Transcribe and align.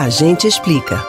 A 0.00 0.08
gente 0.08 0.46
explica. 0.46 1.06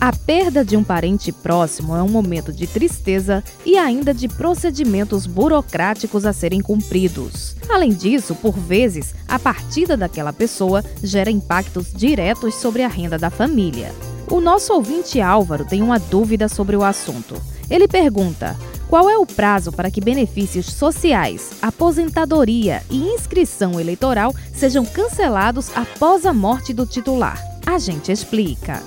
A 0.00 0.12
perda 0.12 0.64
de 0.64 0.76
um 0.76 0.82
parente 0.82 1.30
próximo 1.30 1.94
é 1.94 2.02
um 2.02 2.08
momento 2.08 2.52
de 2.52 2.66
tristeza 2.66 3.44
e 3.64 3.78
ainda 3.78 4.12
de 4.12 4.26
procedimentos 4.26 5.26
burocráticos 5.28 6.26
a 6.26 6.32
serem 6.32 6.60
cumpridos. 6.60 7.54
Além 7.68 7.90
disso, 7.90 8.34
por 8.34 8.58
vezes, 8.58 9.14
a 9.28 9.38
partida 9.38 9.96
daquela 9.96 10.32
pessoa 10.32 10.84
gera 11.04 11.30
impactos 11.30 11.92
diretos 11.92 12.56
sobre 12.56 12.82
a 12.82 12.88
renda 12.88 13.16
da 13.16 13.30
família. 13.30 13.94
O 14.28 14.40
nosso 14.40 14.74
ouvinte 14.74 15.20
Álvaro 15.20 15.64
tem 15.64 15.80
uma 15.80 16.00
dúvida 16.00 16.48
sobre 16.48 16.74
o 16.74 16.82
assunto. 16.82 17.40
Ele 17.70 17.86
pergunta: 17.86 18.56
qual 18.88 19.10
é 19.10 19.18
o 19.18 19.26
prazo 19.26 19.72
para 19.72 19.90
que 19.90 20.00
benefícios 20.00 20.66
sociais, 20.66 21.52
aposentadoria 21.60 22.82
e 22.88 22.96
inscrição 22.96 23.80
eleitoral 23.80 24.34
sejam 24.54 24.84
cancelados 24.84 25.70
após 25.76 26.24
a 26.24 26.32
morte 26.32 26.72
do 26.72 26.86
titular? 26.86 27.42
A 27.66 27.78
gente 27.78 28.12
explica. 28.12 28.82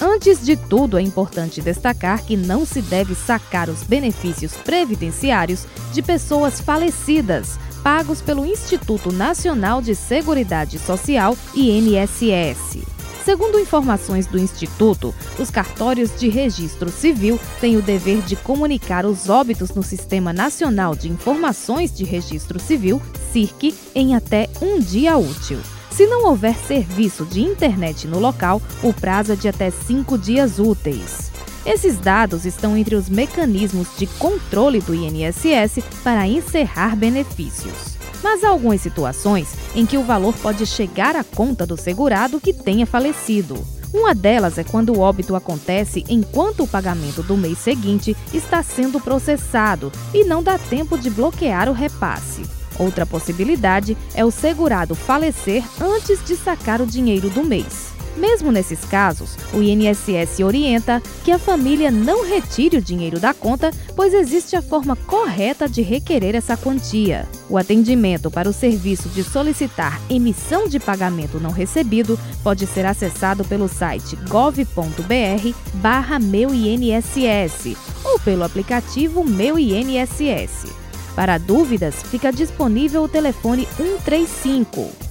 Antes 0.00 0.44
de 0.44 0.56
tudo, 0.56 0.98
é 0.98 1.02
importante 1.02 1.62
destacar 1.62 2.22
que 2.22 2.36
não 2.36 2.66
se 2.66 2.82
deve 2.82 3.14
sacar 3.14 3.70
os 3.70 3.82
benefícios 3.82 4.52
previdenciários 4.54 5.66
de 5.92 6.02
pessoas 6.02 6.60
falecidas, 6.60 7.58
pagos 7.82 8.20
pelo 8.20 8.44
Instituto 8.44 9.10
Nacional 9.10 9.80
de 9.80 9.94
Seguridade 9.94 10.78
Social, 10.78 11.36
INSS. 11.54 12.95
Segundo 13.26 13.58
informações 13.58 14.24
do 14.28 14.38
Instituto, 14.38 15.12
os 15.36 15.50
cartórios 15.50 16.16
de 16.16 16.28
registro 16.28 16.88
civil 16.88 17.40
têm 17.60 17.76
o 17.76 17.82
dever 17.82 18.22
de 18.22 18.36
comunicar 18.36 19.04
os 19.04 19.28
óbitos 19.28 19.70
no 19.70 19.82
Sistema 19.82 20.32
Nacional 20.32 20.94
de 20.94 21.08
Informações 21.08 21.92
de 21.92 22.04
Registro 22.04 22.60
Civil, 22.60 23.02
SIRC, 23.32 23.74
em 23.96 24.14
até 24.14 24.48
um 24.62 24.78
dia 24.78 25.16
útil. 25.16 25.58
Se 25.90 26.06
não 26.06 26.26
houver 26.26 26.54
serviço 26.54 27.24
de 27.24 27.42
internet 27.42 28.06
no 28.06 28.20
local, 28.20 28.62
o 28.80 28.92
prazo 28.92 29.32
é 29.32 29.34
de 29.34 29.48
até 29.48 29.72
cinco 29.72 30.16
dias 30.16 30.60
úteis. 30.60 31.32
Esses 31.66 31.98
dados 31.98 32.46
estão 32.46 32.76
entre 32.76 32.94
os 32.94 33.08
mecanismos 33.08 33.88
de 33.98 34.06
controle 34.06 34.78
do 34.78 34.94
INSS 34.94 35.82
para 36.04 36.28
encerrar 36.28 36.94
benefícios 36.94 37.95
mas 38.26 38.42
há 38.42 38.48
algumas 38.48 38.80
situações 38.80 39.54
em 39.72 39.86
que 39.86 39.96
o 39.96 40.02
valor 40.02 40.34
pode 40.34 40.66
chegar 40.66 41.14
à 41.14 41.22
conta 41.22 41.64
do 41.64 41.76
segurado 41.76 42.40
que 42.40 42.52
tenha 42.52 42.84
falecido. 42.84 43.56
Uma 43.94 44.16
delas 44.16 44.58
é 44.58 44.64
quando 44.64 44.92
o 44.92 44.98
óbito 44.98 45.36
acontece 45.36 46.04
enquanto 46.08 46.64
o 46.64 46.66
pagamento 46.66 47.22
do 47.22 47.36
mês 47.36 47.56
seguinte 47.56 48.16
está 48.34 48.64
sendo 48.64 48.98
processado 48.98 49.92
e 50.12 50.24
não 50.24 50.42
dá 50.42 50.58
tempo 50.58 50.98
de 50.98 51.08
bloquear 51.08 51.68
o 51.68 51.72
repasse. 51.72 52.42
Outra 52.80 53.06
possibilidade 53.06 53.96
é 54.12 54.24
o 54.24 54.30
segurado 54.32 54.96
falecer 54.96 55.62
antes 55.80 56.18
de 56.24 56.34
sacar 56.34 56.82
o 56.82 56.86
dinheiro 56.86 57.30
do 57.30 57.44
mês. 57.44 57.85
Mesmo 58.16 58.50
nesses 58.50 58.80
casos, 58.84 59.36
o 59.52 59.60
INSS 59.60 60.40
orienta 60.42 61.02
que 61.22 61.30
a 61.30 61.38
família 61.38 61.90
não 61.90 62.26
retire 62.26 62.78
o 62.78 62.82
dinheiro 62.82 63.20
da 63.20 63.34
conta, 63.34 63.70
pois 63.94 64.14
existe 64.14 64.56
a 64.56 64.62
forma 64.62 64.96
correta 64.96 65.68
de 65.68 65.82
requerer 65.82 66.34
essa 66.34 66.56
quantia. 66.56 67.28
O 67.48 67.58
atendimento 67.58 68.30
para 68.30 68.48
o 68.48 68.52
serviço 68.52 69.08
de 69.10 69.22
solicitar 69.22 70.00
emissão 70.08 70.66
de 70.66 70.80
pagamento 70.80 71.38
não 71.38 71.50
recebido 71.50 72.18
pode 72.42 72.66
ser 72.66 72.86
acessado 72.86 73.44
pelo 73.44 73.68
site 73.68 74.16
gov.br/barra 74.28 76.18
meu 76.18 76.54
INSS 76.54 77.76
ou 78.02 78.18
pelo 78.18 78.44
aplicativo 78.44 79.24
Meu 79.24 79.58
INSS. 79.58 80.72
Para 81.14 81.38
dúvidas, 81.38 81.96
fica 82.10 82.30
disponível 82.30 83.02
o 83.02 83.08
telefone 83.08 83.66
135 83.76 85.05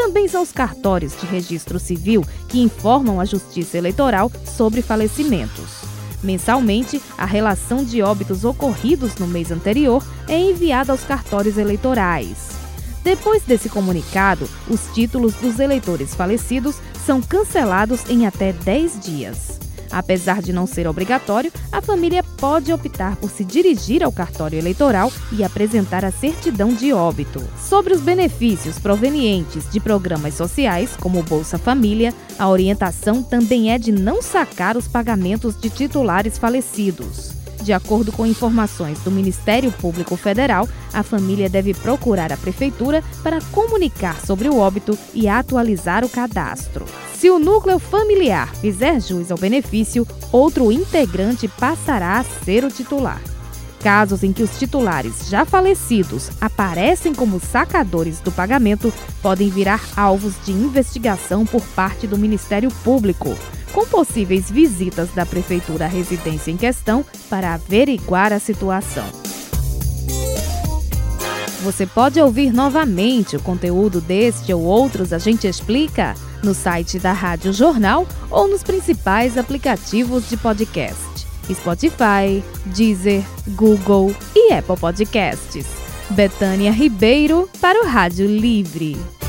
também 0.00 0.26
são 0.26 0.42
os 0.42 0.50
cartórios 0.50 1.14
de 1.20 1.26
registro 1.26 1.78
civil 1.78 2.24
que 2.48 2.58
informam 2.58 3.20
a 3.20 3.26
Justiça 3.26 3.76
Eleitoral 3.76 4.32
sobre 4.46 4.80
falecimentos. 4.80 5.82
Mensalmente, 6.22 7.02
a 7.18 7.26
relação 7.26 7.84
de 7.84 8.00
óbitos 8.00 8.42
ocorridos 8.42 9.16
no 9.16 9.26
mês 9.26 9.50
anterior 9.50 10.02
é 10.26 10.38
enviada 10.38 10.90
aos 10.90 11.04
cartórios 11.04 11.58
eleitorais. 11.58 12.48
Depois 13.04 13.42
desse 13.42 13.68
comunicado, 13.68 14.48
os 14.68 14.80
títulos 14.94 15.34
dos 15.34 15.60
eleitores 15.60 16.14
falecidos 16.14 16.76
são 17.04 17.20
cancelados 17.20 18.08
em 18.08 18.26
até 18.26 18.54
10 18.54 19.00
dias. 19.00 19.59
Apesar 19.90 20.40
de 20.40 20.52
não 20.52 20.66
ser 20.66 20.86
obrigatório, 20.86 21.52
a 21.72 21.82
família 21.82 22.22
pode 22.22 22.72
optar 22.72 23.16
por 23.16 23.30
se 23.30 23.44
dirigir 23.44 24.02
ao 24.02 24.12
cartório 24.12 24.58
eleitoral 24.58 25.12
e 25.32 25.42
apresentar 25.42 26.04
a 26.04 26.10
certidão 26.10 26.72
de 26.72 26.92
óbito. 26.92 27.42
Sobre 27.58 27.94
os 27.94 28.00
benefícios 28.00 28.78
provenientes 28.78 29.68
de 29.70 29.80
programas 29.80 30.34
sociais, 30.34 30.96
como 30.96 31.22
Bolsa 31.22 31.58
Família, 31.58 32.14
a 32.38 32.48
orientação 32.48 33.22
também 33.22 33.72
é 33.72 33.78
de 33.78 33.92
não 33.92 34.22
sacar 34.22 34.76
os 34.76 34.86
pagamentos 34.86 35.58
de 35.58 35.68
titulares 35.70 36.38
falecidos. 36.38 37.39
De 37.70 37.74
acordo 37.74 38.10
com 38.10 38.26
informações 38.26 38.98
do 38.98 39.12
Ministério 39.12 39.70
Público 39.70 40.16
Federal, 40.16 40.68
a 40.92 41.04
família 41.04 41.48
deve 41.48 41.72
procurar 41.72 42.32
a 42.32 42.36
prefeitura 42.36 43.00
para 43.22 43.40
comunicar 43.52 44.20
sobre 44.26 44.48
o 44.48 44.58
óbito 44.58 44.98
e 45.14 45.28
atualizar 45.28 46.04
o 46.04 46.08
cadastro. 46.08 46.84
Se 47.14 47.30
o 47.30 47.38
núcleo 47.38 47.78
familiar 47.78 48.52
fizer 48.56 49.00
jus 49.00 49.30
ao 49.30 49.38
benefício, 49.38 50.04
outro 50.32 50.72
integrante 50.72 51.46
passará 51.46 52.18
a 52.18 52.24
ser 52.24 52.64
o 52.64 52.72
titular. 52.72 53.22
Casos 53.78 54.24
em 54.24 54.32
que 54.32 54.42
os 54.42 54.58
titulares 54.58 55.28
já 55.28 55.44
falecidos 55.44 56.28
aparecem 56.40 57.14
como 57.14 57.38
sacadores 57.38 58.18
do 58.18 58.32
pagamento 58.32 58.92
podem 59.22 59.48
virar 59.48 59.80
alvos 59.96 60.34
de 60.44 60.50
investigação 60.50 61.46
por 61.46 61.62
parte 61.68 62.08
do 62.08 62.18
Ministério 62.18 62.70
Público, 62.82 63.38
com 63.72 63.86
possíveis 63.86 64.50
visitas 64.50 65.10
da 65.10 65.24
Prefeitura 65.24 65.86
à 65.86 65.88
residência 65.88 66.50
em 66.50 66.56
questão 66.56 67.04
para 67.28 67.54
averiguar 67.54 68.32
a 68.32 68.38
situação. 68.38 69.04
Você 71.62 71.86
pode 71.86 72.20
ouvir 72.20 72.52
novamente 72.52 73.36
o 73.36 73.42
conteúdo 73.42 74.00
deste 74.00 74.52
ou 74.52 74.62
outros 74.62 75.12
A 75.12 75.18
Gente 75.18 75.46
Explica 75.46 76.14
no 76.42 76.54
site 76.54 76.98
da 76.98 77.12
Rádio 77.12 77.52
Jornal 77.52 78.06
ou 78.30 78.48
nos 78.48 78.62
principais 78.62 79.36
aplicativos 79.36 80.28
de 80.28 80.36
podcast: 80.36 81.26
Spotify, 81.52 82.42
Deezer, 82.66 83.22
Google 83.48 84.14
e 84.34 84.52
Apple 84.52 84.76
Podcasts. 84.76 85.66
Betânia 86.10 86.72
Ribeiro 86.72 87.48
para 87.60 87.84
o 87.84 87.86
Rádio 87.86 88.26
Livre. 88.26 89.19